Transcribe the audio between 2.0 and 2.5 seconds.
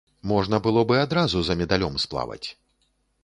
сплаваць.